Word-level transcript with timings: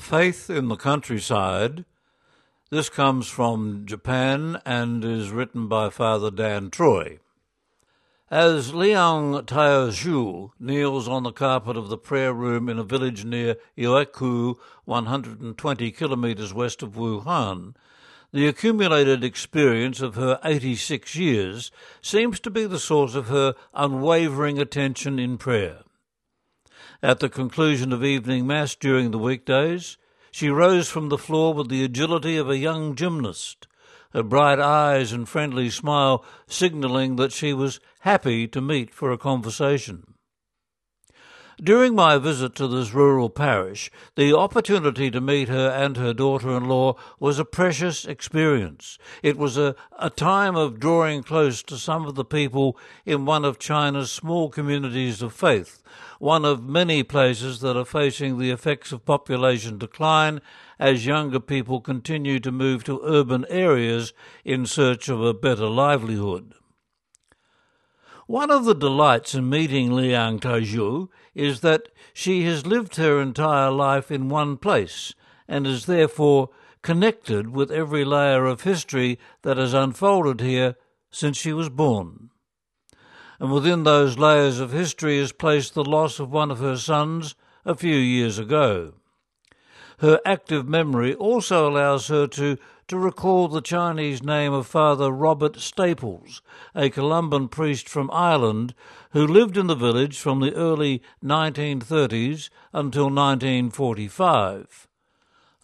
Faith 0.00 0.48
in 0.48 0.68
the 0.68 0.76
Countryside. 0.76 1.84
This 2.70 2.88
comes 2.88 3.28
from 3.28 3.84
Japan 3.84 4.58
and 4.64 5.04
is 5.04 5.30
written 5.30 5.68
by 5.68 5.90
Father 5.90 6.30
Dan 6.30 6.70
Troy. 6.70 7.18
As 8.30 8.72
Liang 8.72 9.34
Taizhu 9.42 10.52
kneels 10.58 11.08
on 11.08 11.24
the 11.24 11.30
carpet 11.30 11.76
of 11.76 11.90
the 11.90 11.98
prayer 11.98 12.32
room 12.32 12.70
in 12.70 12.78
a 12.78 12.84
village 12.84 13.26
near 13.26 13.56
Yuekou, 13.76 14.56
120 14.86 15.90
kilometers 15.90 16.54
west 16.54 16.82
of 16.82 16.92
Wuhan, 16.92 17.74
the 18.32 18.48
accumulated 18.48 19.22
experience 19.22 20.00
of 20.00 20.14
her 20.14 20.40
86 20.42 21.16
years 21.16 21.70
seems 22.00 22.40
to 22.40 22.50
be 22.50 22.64
the 22.64 22.78
source 22.78 23.14
of 23.14 23.28
her 23.28 23.54
unwavering 23.74 24.58
attention 24.58 25.18
in 25.18 25.36
prayer. 25.36 25.80
At 27.04 27.18
the 27.18 27.28
conclusion 27.28 27.92
of 27.92 28.04
evening 28.04 28.46
mass 28.46 28.76
during 28.76 29.10
the 29.10 29.18
weekdays, 29.18 29.96
she 30.30 30.50
rose 30.50 30.88
from 30.88 31.08
the 31.08 31.18
floor 31.18 31.52
with 31.52 31.68
the 31.68 31.82
agility 31.82 32.36
of 32.36 32.48
a 32.48 32.56
young 32.56 32.94
gymnast, 32.94 33.66
her 34.12 34.22
bright 34.22 34.60
eyes 34.60 35.10
and 35.10 35.28
friendly 35.28 35.68
smile 35.68 36.24
signaling 36.46 37.16
that 37.16 37.32
she 37.32 37.52
was 37.52 37.80
happy 38.00 38.46
to 38.46 38.60
meet 38.60 38.94
for 38.94 39.10
a 39.10 39.18
conversation. 39.18 40.11
During 41.62 41.94
my 41.94 42.18
visit 42.18 42.56
to 42.56 42.66
this 42.66 42.92
rural 42.92 43.30
parish, 43.30 43.88
the 44.16 44.36
opportunity 44.36 45.12
to 45.12 45.20
meet 45.20 45.48
her 45.48 45.68
and 45.70 45.96
her 45.96 46.12
daughter 46.12 46.56
in 46.56 46.64
law 46.64 46.96
was 47.20 47.38
a 47.38 47.44
precious 47.44 48.04
experience. 48.04 48.98
It 49.22 49.38
was 49.38 49.56
a, 49.56 49.76
a 49.96 50.10
time 50.10 50.56
of 50.56 50.80
drawing 50.80 51.22
close 51.22 51.62
to 51.64 51.76
some 51.76 52.04
of 52.04 52.16
the 52.16 52.24
people 52.24 52.76
in 53.06 53.26
one 53.26 53.44
of 53.44 53.60
China's 53.60 54.10
small 54.10 54.48
communities 54.48 55.22
of 55.22 55.34
faith, 55.34 55.84
one 56.18 56.44
of 56.44 56.64
many 56.64 57.04
places 57.04 57.60
that 57.60 57.76
are 57.76 57.84
facing 57.84 58.38
the 58.38 58.50
effects 58.50 58.90
of 58.90 59.04
population 59.04 59.78
decline 59.78 60.40
as 60.80 61.06
younger 61.06 61.38
people 61.38 61.80
continue 61.80 62.40
to 62.40 62.50
move 62.50 62.82
to 62.82 63.00
urban 63.04 63.46
areas 63.48 64.12
in 64.44 64.66
search 64.66 65.08
of 65.08 65.22
a 65.22 65.32
better 65.32 65.68
livelihood. 65.68 66.54
One 68.26 68.50
of 68.50 68.64
the 68.64 68.74
delights 68.74 69.34
in 69.34 69.48
meeting 69.50 69.92
Liang 69.92 70.38
Taizhu 70.38 71.08
is 71.34 71.60
that 71.60 71.88
she 72.14 72.44
has 72.44 72.66
lived 72.66 72.96
her 72.96 73.20
entire 73.20 73.70
life 73.70 74.10
in 74.10 74.28
one 74.28 74.56
place 74.56 75.14
and 75.48 75.66
is 75.66 75.86
therefore 75.86 76.50
connected 76.82 77.50
with 77.50 77.70
every 77.70 78.04
layer 78.04 78.46
of 78.46 78.62
history 78.62 79.18
that 79.42 79.56
has 79.56 79.74
unfolded 79.74 80.40
here 80.40 80.76
since 81.10 81.36
she 81.36 81.52
was 81.52 81.68
born. 81.68 82.30
And 83.40 83.52
within 83.52 83.82
those 83.82 84.18
layers 84.18 84.60
of 84.60 84.72
history 84.72 85.18
is 85.18 85.32
placed 85.32 85.74
the 85.74 85.84
loss 85.84 86.20
of 86.20 86.30
one 86.30 86.50
of 86.50 86.60
her 86.60 86.76
sons 86.76 87.34
a 87.64 87.74
few 87.74 87.96
years 87.96 88.38
ago. 88.38 88.94
Her 89.98 90.20
active 90.24 90.68
memory 90.68 91.14
also 91.14 91.68
allows 91.68 92.08
her 92.08 92.26
to 92.28 92.58
to 92.88 92.98
recall 92.98 93.48
the 93.48 93.62
Chinese 93.62 94.22
name 94.22 94.52
of 94.52 94.66
Father 94.66 95.10
Robert 95.10 95.56
Staples, 95.58 96.42
a 96.74 96.90
Columban 96.90 97.48
priest 97.48 97.88
from 97.88 98.10
Ireland 98.12 98.74
who 99.12 99.26
lived 99.26 99.56
in 99.56 99.66
the 99.66 99.74
village 99.74 100.18
from 100.18 100.40
the 100.40 100.54
early 100.54 101.00
1930s 101.24 102.50
until 102.74 103.04
1945. 103.04 104.88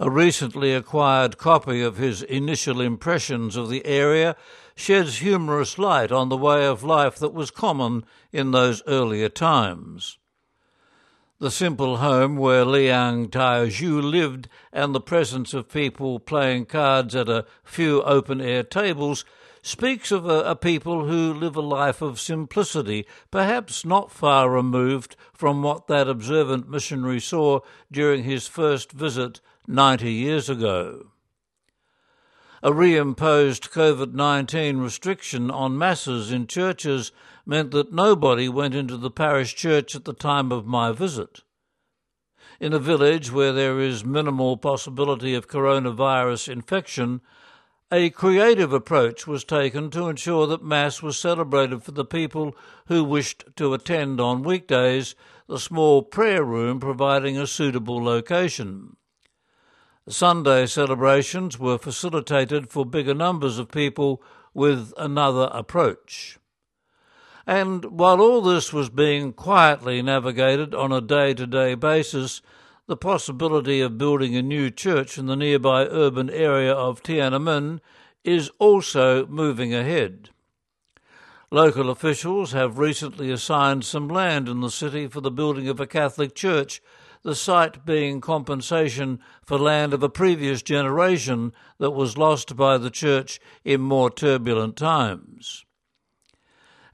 A 0.00 0.10
recently 0.10 0.72
acquired 0.72 1.36
copy 1.36 1.82
of 1.82 1.96
his 1.98 2.22
initial 2.22 2.80
impressions 2.80 3.56
of 3.56 3.68
the 3.68 3.84
area 3.84 4.36
sheds 4.74 5.18
humorous 5.18 5.76
light 5.76 6.12
on 6.12 6.28
the 6.28 6.36
way 6.36 6.64
of 6.64 6.84
life 6.84 7.18
that 7.18 7.34
was 7.34 7.50
common 7.50 8.04
in 8.32 8.52
those 8.52 8.82
earlier 8.86 9.28
times. 9.28 10.18
The 11.40 11.52
simple 11.52 11.98
home 11.98 12.36
where 12.36 12.64
Liang 12.64 13.28
Taizhu 13.28 14.02
lived 14.02 14.48
and 14.72 14.92
the 14.92 15.00
presence 15.00 15.54
of 15.54 15.68
people 15.68 16.18
playing 16.18 16.66
cards 16.66 17.14
at 17.14 17.28
a 17.28 17.44
few 17.62 18.02
open 18.02 18.40
air 18.40 18.64
tables 18.64 19.24
speaks 19.62 20.10
of 20.10 20.26
a, 20.26 20.40
a, 20.40 20.56
people 20.56 21.06
who 21.06 21.32
live 21.32 21.54
a 21.54 21.60
life 21.60 22.02
of 22.02 22.18
simplicity, 22.18 23.06
perhaps 23.30 23.84
not 23.84 24.10
far 24.10 24.50
removed 24.50 25.14
from 25.32 25.62
what 25.62 25.86
that 25.86 26.08
observant 26.08 26.68
missionary 26.68 27.20
saw 27.20 27.60
during 27.92 28.24
his 28.24 28.48
first 28.48 28.90
visit 28.90 29.40
ninety 29.68 30.12
years 30.12 30.50
ago. 30.50 31.12
A 32.60 32.72
reimposed 32.72 33.70
COVID 33.70 34.14
19 34.14 34.78
restriction 34.78 35.48
on 35.48 35.78
masses 35.78 36.32
in 36.32 36.48
churches 36.48 37.12
meant 37.46 37.70
that 37.70 37.92
nobody 37.92 38.48
went 38.48 38.74
into 38.74 38.96
the 38.96 39.12
parish 39.12 39.54
church 39.54 39.94
at 39.94 40.04
the 40.04 40.12
time 40.12 40.50
of 40.50 40.66
my 40.66 40.90
visit. 40.90 41.44
In 42.58 42.72
a 42.72 42.80
village 42.80 43.30
where 43.30 43.52
there 43.52 43.78
is 43.78 44.04
minimal 44.04 44.56
possibility 44.56 45.34
of 45.34 45.46
coronavirus 45.46 46.48
infection, 46.48 47.20
a 47.92 48.10
creative 48.10 48.72
approach 48.72 49.28
was 49.28 49.44
taken 49.44 49.88
to 49.90 50.08
ensure 50.08 50.48
that 50.48 50.64
Mass 50.64 51.00
was 51.00 51.16
celebrated 51.16 51.84
for 51.84 51.92
the 51.92 52.04
people 52.04 52.56
who 52.88 53.04
wished 53.04 53.44
to 53.54 53.72
attend 53.72 54.20
on 54.20 54.42
weekdays, 54.42 55.14
the 55.46 55.60
small 55.60 56.02
prayer 56.02 56.42
room 56.42 56.80
providing 56.80 57.38
a 57.38 57.46
suitable 57.46 58.02
location. 58.02 58.96
Sunday 60.08 60.66
celebrations 60.66 61.58
were 61.58 61.78
facilitated 61.78 62.70
for 62.70 62.86
bigger 62.86 63.14
numbers 63.14 63.58
of 63.58 63.70
people 63.70 64.22
with 64.54 64.92
another 64.96 65.50
approach. 65.52 66.38
And 67.46 67.84
while 67.86 68.20
all 68.20 68.40
this 68.40 68.72
was 68.72 68.90
being 68.90 69.32
quietly 69.32 70.02
navigated 70.02 70.74
on 70.74 70.92
a 70.92 71.00
day 71.00 71.34
to 71.34 71.46
day 71.46 71.74
basis, 71.74 72.42
the 72.86 72.96
possibility 72.96 73.80
of 73.80 73.98
building 73.98 74.34
a 74.34 74.42
new 74.42 74.70
church 74.70 75.18
in 75.18 75.26
the 75.26 75.36
nearby 75.36 75.84
urban 75.84 76.30
area 76.30 76.72
of 76.72 77.02
Tianmen 77.02 77.80
is 78.24 78.50
also 78.58 79.26
moving 79.26 79.74
ahead. 79.74 80.30
Local 81.50 81.88
officials 81.88 82.52
have 82.52 82.78
recently 82.78 83.30
assigned 83.30 83.84
some 83.84 84.08
land 84.08 84.48
in 84.48 84.60
the 84.60 84.70
city 84.70 85.06
for 85.06 85.20
the 85.20 85.30
building 85.30 85.68
of 85.68 85.80
a 85.80 85.86
Catholic 85.86 86.34
church 86.34 86.82
the 87.28 87.34
site 87.34 87.84
being 87.84 88.22
compensation 88.22 89.20
for 89.44 89.58
land 89.58 89.92
of 89.92 90.02
a 90.02 90.08
previous 90.08 90.62
generation 90.62 91.52
that 91.76 91.90
was 91.90 92.16
lost 92.16 92.56
by 92.56 92.78
the 92.78 92.88
church 92.88 93.38
in 93.66 93.82
more 93.82 94.08
turbulent 94.08 94.76
times. 94.76 95.66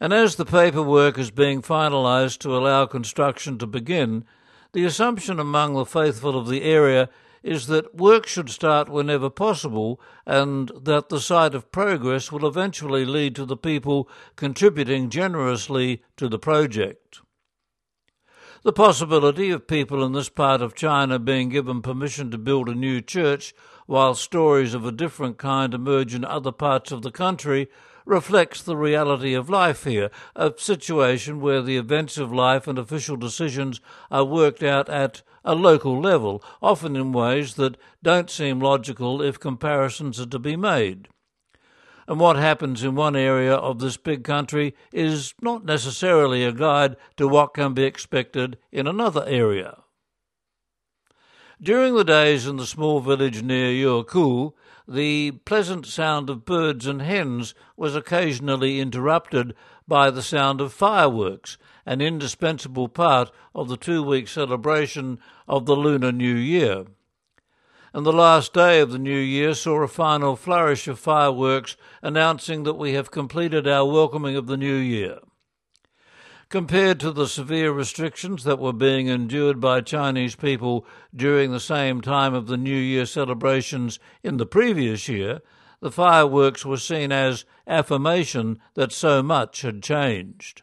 And 0.00 0.12
as 0.12 0.34
the 0.34 0.44
paperwork 0.44 1.18
is 1.18 1.30
being 1.30 1.62
finalised 1.62 2.38
to 2.38 2.56
allow 2.56 2.84
construction 2.86 3.58
to 3.58 3.66
begin, 3.68 4.24
the 4.72 4.84
assumption 4.84 5.38
among 5.38 5.74
the 5.74 5.86
faithful 5.86 6.36
of 6.36 6.48
the 6.48 6.62
area 6.62 7.08
is 7.44 7.68
that 7.68 7.94
work 7.94 8.26
should 8.26 8.50
start 8.50 8.88
whenever 8.88 9.30
possible 9.30 10.00
and 10.26 10.72
that 10.82 11.10
the 11.10 11.20
sight 11.20 11.54
of 11.54 11.70
progress 11.70 12.32
will 12.32 12.44
eventually 12.44 13.04
lead 13.04 13.36
to 13.36 13.44
the 13.44 13.56
people 13.56 14.08
contributing 14.34 15.10
generously 15.10 16.02
to 16.16 16.28
the 16.28 16.40
project. 16.40 17.20
The 18.64 18.72
possibility 18.72 19.50
of 19.50 19.66
people 19.66 20.02
in 20.02 20.12
this 20.12 20.30
part 20.30 20.62
of 20.62 20.74
China 20.74 21.18
being 21.18 21.50
given 21.50 21.82
permission 21.82 22.30
to 22.30 22.38
build 22.38 22.66
a 22.66 22.74
new 22.74 23.02
church 23.02 23.54
while 23.84 24.14
stories 24.14 24.72
of 24.72 24.86
a 24.86 24.90
different 24.90 25.36
kind 25.36 25.74
emerge 25.74 26.14
in 26.14 26.24
other 26.24 26.50
parts 26.50 26.90
of 26.90 27.02
the 27.02 27.10
country 27.10 27.68
reflects 28.06 28.62
the 28.62 28.78
reality 28.78 29.34
of 29.34 29.50
life 29.50 29.84
here, 29.84 30.10
a 30.34 30.54
situation 30.56 31.42
where 31.42 31.60
the 31.60 31.76
events 31.76 32.16
of 32.16 32.32
life 32.32 32.66
and 32.66 32.78
official 32.78 33.16
decisions 33.16 33.82
are 34.10 34.24
worked 34.24 34.62
out 34.62 34.88
at 34.88 35.20
a 35.44 35.54
local 35.54 36.00
level, 36.00 36.42
often 36.62 36.96
in 36.96 37.12
ways 37.12 37.56
that 37.56 37.76
don't 38.02 38.30
seem 38.30 38.60
logical 38.60 39.20
if 39.20 39.38
comparisons 39.38 40.18
are 40.18 40.24
to 40.24 40.38
be 40.38 40.56
made 40.56 41.08
and 42.06 42.20
what 42.20 42.36
happens 42.36 42.82
in 42.84 42.94
one 42.94 43.16
area 43.16 43.54
of 43.54 43.78
this 43.78 43.96
big 43.96 44.24
country 44.24 44.74
is 44.92 45.34
not 45.40 45.64
necessarily 45.64 46.44
a 46.44 46.52
guide 46.52 46.96
to 47.16 47.26
what 47.26 47.54
can 47.54 47.74
be 47.74 47.84
expected 47.84 48.58
in 48.70 48.86
another 48.86 49.24
area. 49.26 49.78
During 51.62 51.94
the 51.94 52.04
days 52.04 52.46
in 52.46 52.56
the 52.56 52.66
small 52.66 53.00
village 53.00 53.42
near 53.42 53.70
Yuekou, 53.70 54.52
the 54.86 55.30
pleasant 55.46 55.86
sound 55.86 56.28
of 56.28 56.44
birds 56.44 56.86
and 56.86 57.00
hens 57.00 57.54
was 57.76 57.96
occasionally 57.96 58.80
interrupted 58.80 59.54
by 59.88 60.10
the 60.10 60.22
sound 60.22 60.60
of 60.60 60.72
fireworks, 60.72 61.56
an 61.86 62.00
indispensable 62.00 62.88
part 62.88 63.30
of 63.54 63.68
the 63.68 63.76
two 63.76 64.02
week 64.02 64.28
celebration 64.28 65.18
of 65.48 65.64
the 65.64 65.76
Lunar 65.76 66.12
New 66.12 66.34
Year 66.34 66.86
and 67.94 68.04
the 68.04 68.12
last 68.12 68.52
day 68.52 68.80
of 68.80 68.90
the 68.90 68.98
new 68.98 69.16
year 69.16 69.54
saw 69.54 69.80
a 69.80 69.86
final 69.86 70.34
flourish 70.34 70.88
of 70.88 70.98
fireworks 70.98 71.76
announcing 72.02 72.64
that 72.64 72.74
we 72.74 72.92
have 72.92 73.12
completed 73.12 73.68
our 73.68 73.88
welcoming 73.88 74.34
of 74.34 74.48
the 74.48 74.56
new 74.56 74.74
year. 74.74 75.20
Compared 76.48 76.98
to 76.98 77.12
the 77.12 77.28
severe 77.28 77.70
restrictions 77.70 78.42
that 78.42 78.58
were 78.58 78.72
being 78.72 79.06
endured 79.06 79.60
by 79.60 79.80
Chinese 79.80 80.34
people 80.34 80.84
during 81.14 81.52
the 81.52 81.60
same 81.60 82.00
time 82.00 82.34
of 82.34 82.48
the 82.48 82.56
New 82.56 82.76
Year 82.76 83.06
celebrations 83.06 84.00
in 84.24 84.38
the 84.38 84.46
previous 84.46 85.08
year, 85.08 85.40
the 85.80 85.92
fireworks 85.92 86.64
were 86.64 86.76
seen 86.76 87.12
as 87.12 87.44
affirmation 87.64 88.58
that 88.74 88.90
so 88.90 89.22
much 89.22 89.62
had 89.62 89.84
changed. 89.84 90.62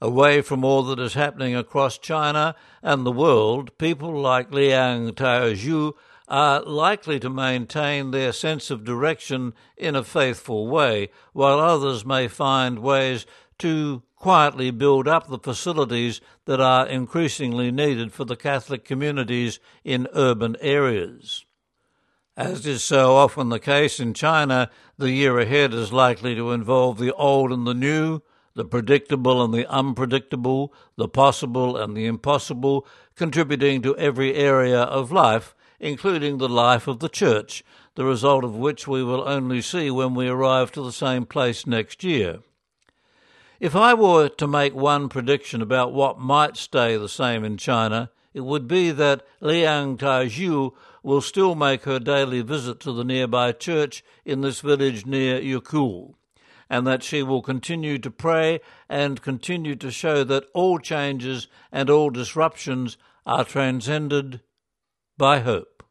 Away 0.00 0.42
from 0.42 0.62
all 0.62 0.82
that 0.84 1.00
is 1.00 1.14
happening 1.14 1.56
across 1.56 1.96
China 1.96 2.54
and 2.82 3.06
the 3.06 3.12
world, 3.12 3.76
people 3.78 4.12
like 4.12 4.52
Liang 4.52 5.12
Taizhu 5.12 5.94
are 6.28 6.62
likely 6.62 7.18
to 7.18 7.30
maintain 7.30 8.10
their 8.10 8.32
sense 8.32 8.70
of 8.70 8.84
direction 8.84 9.54
in 9.76 9.96
a 9.96 10.04
faithful 10.04 10.68
way, 10.68 11.08
while 11.32 11.58
others 11.58 12.04
may 12.04 12.28
find 12.28 12.78
ways 12.78 13.26
to 13.58 14.02
quietly 14.16 14.70
build 14.70 15.08
up 15.08 15.28
the 15.28 15.38
facilities 15.38 16.20
that 16.44 16.60
are 16.60 16.86
increasingly 16.86 17.70
needed 17.70 18.12
for 18.12 18.24
the 18.24 18.36
Catholic 18.36 18.84
communities 18.84 19.58
in 19.84 20.08
urban 20.14 20.56
areas. 20.60 21.44
As 22.36 22.66
is 22.66 22.84
so 22.84 23.16
often 23.16 23.48
the 23.48 23.58
case 23.58 23.98
in 23.98 24.14
China, 24.14 24.70
the 24.96 25.10
year 25.10 25.38
ahead 25.38 25.74
is 25.74 25.92
likely 25.92 26.34
to 26.36 26.52
involve 26.52 26.98
the 26.98 27.12
old 27.14 27.52
and 27.52 27.66
the 27.66 27.74
new, 27.74 28.20
the 28.54 28.64
predictable 28.64 29.42
and 29.42 29.52
the 29.52 29.68
unpredictable, 29.68 30.72
the 30.96 31.08
possible 31.08 31.76
and 31.76 31.96
the 31.96 32.06
impossible, 32.06 32.86
contributing 33.16 33.82
to 33.82 33.96
every 33.96 34.34
area 34.34 34.80
of 34.82 35.10
life, 35.10 35.54
including 35.80 36.38
the 36.38 36.48
life 36.48 36.88
of 36.88 36.98
the 37.00 37.08
Church, 37.08 37.64
the 37.94 38.04
result 38.04 38.44
of 38.44 38.54
which 38.54 38.86
we 38.86 39.02
will 39.02 39.28
only 39.28 39.60
see 39.60 39.90
when 39.90 40.14
we 40.14 40.28
arrive 40.28 40.70
to 40.72 40.82
the 40.82 40.92
same 40.92 41.26
place 41.26 41.66
next 41.66 42.04
year. 42.04 42.40
If 43.60 43.74
I 43.74 43.92
were 43.94 44.28
to 44.28 44.46
make 44.46 44.74
one 44.74 45.08
prediction 45.08 45.60
about 45.62 45.92
what 45.92 46.20
might 46.20 46.56
stay 46.56 46.96
the 46.96 47.08
same 47.08 47.44
in 47.44 47.56
China, 47.56 48.10
it 48.32 48.42
would 48.42 48.68
be 48.68 48.92
that 48.92 49.26
Liang 49.40 49.96
Taizhu 49.96 50.74
will 51.02 51.20
still 51.20 51.56
make 51.56 51.82
her 51.82 51.98
daily 51.98 52.40
visit 52.40 52.78
to 52.80 52.92
the 52.92 53.04
nearby 53.04 53.50
church 53.50 54.04
in 54.24 54.42
this 54.42 54.60
village 54.60 55.06
near 55.06 55.40
Yuekou, 55.40 56.14
and 56.70 56.86
that 56.86 57.02
she 57.02 57.22
will 57.22 57.42
continue 57.42 57.98
to 57.98 58.10
pray 58.10 58.60
and 58.88 59.22
continue 59.22 59.74
to 59.74 59.90
show 59.90 60.22
that 60.22 60.44
all 60.54 60.78
changes 60.78 61.48
and 61.72 61.90
all 61.90 62.10
disruptions 62.10 62.96
are 63.26 63.44
transcended 63.44 64.40
by 65.18 65.40
hope. 65.40 65.82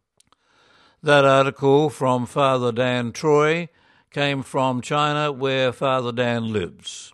That 1.04 1.26
article 1.26 1.90
from 1.90 2.26
Father 2.26 2.72
Dan 2.72 3.12
Troy 3.12 3.70
came 4.10 4.42
from 4.42 4.82
China, 4.82 5.32
where 5.32 5.72
Father 5.72 6.12
Dan 6.12 6.52
lives. 6.52 7.14